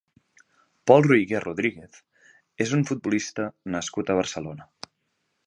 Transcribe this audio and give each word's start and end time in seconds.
Pol 0.91 1.03
Roigé 1.07 1.41
Rodríguez 1.43 1.99
és 2.67 2.73
un 2.79 2.87
futbolista 2.91 3.47
nascut 3.77 4.11
a 4.15 4.19
Barcelona. 4.23 4.69